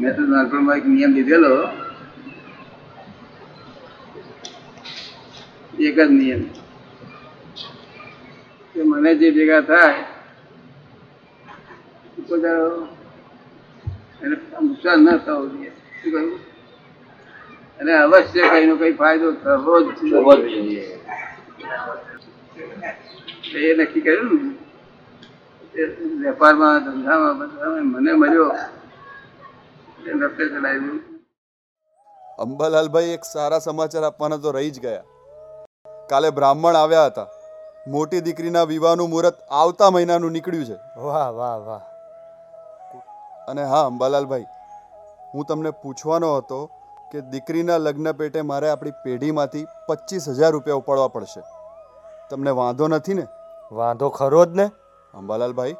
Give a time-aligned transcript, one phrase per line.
[0.00, 1.68] મેં તો નાનપણમાં એક નિયમ લીધેલો.
[5.80, 6.42] એક જ નિયમ.
[8.74, 10.04] કે મને જે ભેગા થાય
[12.28, 12.88] પોતાનો
[14.22, 15.70] એને નુકસાન ન થવું જોઈએ.
[15.70, 16.38] શું કહ્યું?
[17.80, 20.98] અને અવશ્ય કઈનો કઈ ફાયદો થવો જ જોઈએ.
[23.54, 24.54] એ નક્કી કર્યું ને?
[26.24, 28.52] વેપારમાં ધંધામાં બધામાં મને મળ્યો.
[30.06, 30.44] રસ્તે
[32.38, 35.02] અંબાલાલભાઈ એક સારા સમાચાર આપવાના તો રહી જ ગયા.
[36.10, 37.26] કાલે બ્રાહ્મણ આવ્યા હતા.
[37.86, 41.00] મોટી દીકરીના વિવાહનું મુહૂર્ત આવતા મહિનાનું નીકળ્યું છે.
[41.00, 41.80] વાહ વાહ વાહ.
[43.48, 44.44] અને હા અંબાલાલભાઈ
[45.34, 46.70] હું તમને પૂછવાનો હતો
[47.12, 51.40] કે દીકરીના લગ્ન પેટે મારે આપણી પેઢીમાંથી પચીસ હજાર રૂપિયા ઉપાડવા પડશે.
[52.30, 53.26] તમને વાંધો નથી ને?
[53.72, 54.70] વાંધો ખરો જ ને.
[55.14, 55.76] અંબાલાલભાઈ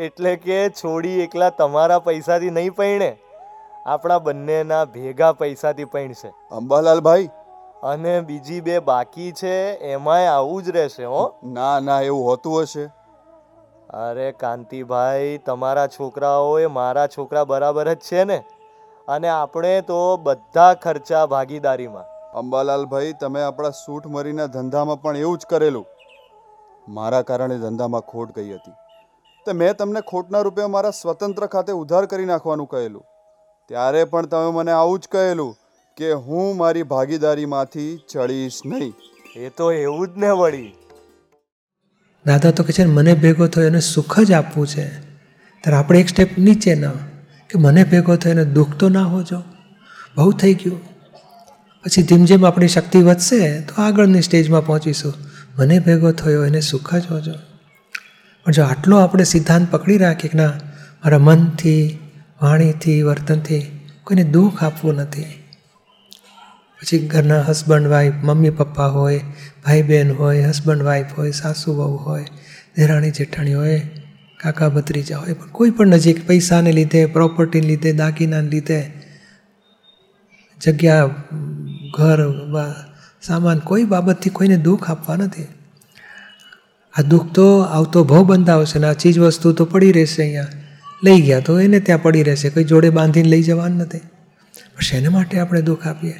[0.00, 3.18] એટલે કે છોડી એકલા તમારા પૈસાથી નહીં પૈણે
[3.86, 6.28] આપણા બંનેના ભેગા પૈસાથી પૈણશે.
[6.28, 7.30] અંબાલાલભાઈ?
[7.82, 11.34] અને બીજી બે બાકી છે એમાંય આવું જ રહેશે હો.
[11.44, 12.84] ના ના એવું હોતું હશે.
[13.90, 18.44] અરે કાંતિભાઈ તમારા છોકરાઓ એ મારા છોકરા બરાબર જ છે ને?
[19.08, 22.04] અને આપણે તો બધા ખર્ચા ભાગીદારીમાં.
[22.32, 25.86] અંબાલાલભાઈ તમે આપણા સૂટ મરીના ધંધામાં પણ એવું જ કરેલું.
[26.88, 28.72] મારા કારણે ધંધામાં ખોટ ગઈ હતી.
[29.46, 33.02] તો મેં તમને ખોટના રૂપે મારા સ્વતંત્ર ખાતે ઉધાર કરી નાખવાનું કહેલું.
[33.68, 35.56] ત્યારે પણ તમે મને આવું જ કહેલું
[35.96, 38.92] કે હું મારી ભાગીદારીમાંથી ચડીશ નહીં.
[39.36, 40.74] એ તો એવું જ ને વળી.
[42.26, 45.00] દાદા તો કે છે ને મને ભેગો થયો એને સુખ જ આપવું છે.
[45.60, 46.92] ત્યારે આપણે એક સ્ટેપ નીચે ના
[47.50, 49.42] કે મને ભેગો થયો એને દુઃખ તો ના હોજો.
[50.16, 50.80] બહુ થઈ ગયું.
[51.84, 55.14] પછી જેમ જેમ આપણી શક્તિ વધશે તો આગળની સ્ટેજમાં પહોંચીશું.
[55.58, 57.49] મને ભેગો થયો એને સુખ જ હોજો.
[58.46, 60.48] પણ જો આટલો આપણે સિદ્ધાંત પકડી રાખીએ કે ના,
[61.04, 61.98] મારા મનથી,
[62.42, 63.62] વાણીથી, વર્તનથી
[64.04, 65.30] કોઈને દુઃખ આપવું નથી.
[66.80, 69.20] પછી ઘરના હસબન્ડ વાઈફ મમ્મી, પપ્પા હોય
[69.64, 72.24] ભાઈ બહેન હોય હસબન્ડ વાઈફ હોય, સાસુ, વહુ હોય,
[72.76, 73.80] દેરાણી, જેઠાણી હોય,
[74.40, 78.92] કાકા, ભત્રીજા હોય, પણ કોઈ પણ નજીક પૈસાને લીધે પ્રોપર્ટીને લીધે, દાગીનાને લીધે,
[80.60, 81.06] જગ્યા,
[81.94, 82.20] ઘર
[83.22, 85.46] સામાન કોઈ બાબતથી કોઈને દુઃખ આપવા નથી.
[86.98, 90.46] આ દુઃખ તો આવતો ભાવ બંધાવશે ને આ ચીજ વસ્તુ તો પડી રહેશે અહીંયા.
[91.04, 93.98] લઈ ગયા તો એને ત્યાં પડી રહેશે, કોઈ જોડે બાંધીને લઈ જવાનું નથી.
[94.74, 96.14] પણ શેના માટે આપણે દુઃખ આપીએ.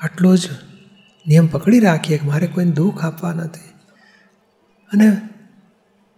[0.00, 0.48] આટલો જ
[1.26, 3.60] નિયમ પકડી રાખીએ કે મારે કોઈને દુઃખ આપવા નથી.
[4.92, 5.16] અને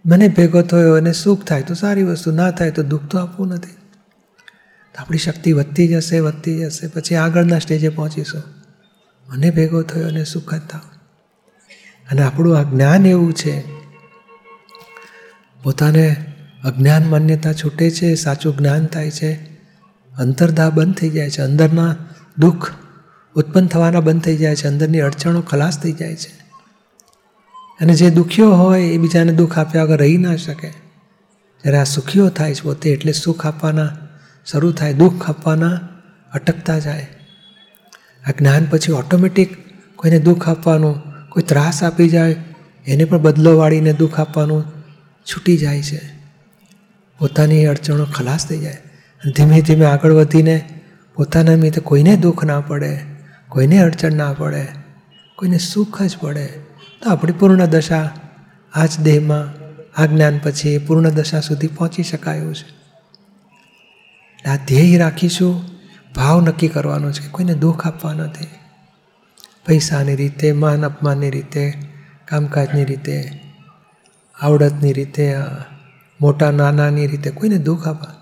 [0.07, 3.49] મને ભેગો થયો અને સુખ થાય તો સારી વસ્તુ, ના થાય તો દુઃખ તો આપવું
[3.49, 3.75] નથી.
[4.99, 8.43] આપણી શક્તિ વધતી જશે વધતી જશે, પછી આગળના સ્ટેજે પહોંચીશું.
[9.29, 10.96] મને ભેગો થયો અને સુખ જ થાવ.
[12.11, 13.61] અને આપણું આ જ્ઞાન એવું છે.
[15.63, 16.17] પોતાને
[16.65, 19.35] અજ્ઞાન માન્યતા છૂટે છે, સાચું જ્ઞાન થાય છે.
[20.19, 21.43] અંતરદા બંધ થઈ જાય છે.
[21.43, 21.97] અંદરના
[22.39, 22.73] દુઃખ
[23.35, 24.69] ઉત્પન્ન થવાના બંધ થઈ જાય છે.
[24.69, 26.47] અંદરની અડચણો ખલાસ થઈ જાય છે.
[27.81, 30.69] અને જે દુખ્યો હોય, એ બીજાને દુઃખ આપ્યા વગર રહી ના શકે.
[30.69, 33.97] જ્યારે આ સુખીઓ થાય છે, પોતે એટલે સુખ આપવાના,
[34.47, 35.81] શરૂ થાય, દુઃખ આપવાના,
[36.35, 37.09] અટકતા જાય.
[38.29, 39.57] આ જ્ઞાન પછી ઓટોમેટિક
[39.97, 41.06] કોઈને દુઃખ આપવાનું
[41.37, 42.37] કોઈ ત્રાસ આપી જાય,
[42.87, 44.65] એને પણ બદલો વાળીને દુઃખ આપવાનું
[45.25, 46.01] છૂટી જાય છે.
[47.19, 48.73] પોતાની અડચણો ખલાસ થઈ જાય.
[48.73, 50.83] અને ધીમે ધીમે આગળ વધીને
[51.15, 52.99] પોતાના નિમિત્તે કોઈને દુઃખ ના પડે,
[53.49, 54.67] કોઈને અડચણ ના પડે,
[55.37, 56.47] કોઈને સુખ જ પડે.
[57.03, 58.11] તો આપણી પૂર્ણ દશા
[58.75, 59.55] આ જ દેહમાં,
[60.03, 62.77] આ જ્ઞાન પછી પૂર્ણ દશા સુધી પહોંચી શકાયું છે.
[64.49, 65.65] આ ધ્યેય રાખીશું,
[66.15, 68.47] ભાવ નક્કી કરવાનો છે કોઈને દુઃખ આપવા નથી.
[69.67, 71.73] પૈસાની રીતે, માન અપમાનની રીતે,
[72.25, 73.41] કામકાજની રીતે,
[74.41, 75.35] આવડતની રીતે,
[76.21, 78.15] મોટા નાનાની રીતે કોઈને દુઃખ આપવા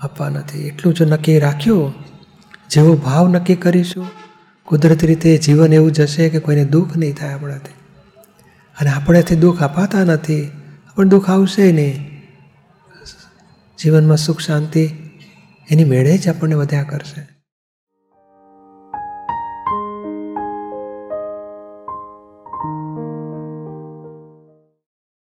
[0.00, 0.66] આપવા નથી.
[0.66, 1.94] એટલું જો નક્કી રાખ્યું.
[2.70, 4.06] જેવો ભાવ નક્કી કરીશું,
[4.64, 7.72] કુદરતી રીતે જીવન એવું જશે કે કોઈને દુઃખ નહીં થાય આપણાથી.
[8.80, 10.50] અને આપણેથી દુઃખ અપાતા નથી,
[10.96, 12.22] પણ દુઃખ આવશે નહીં.
[13.78, 14.90] જીવનમાં સુખ, શાંતિ
[15.70, 17.35] એની મેળે જ આપણને વધ્યા કરશે.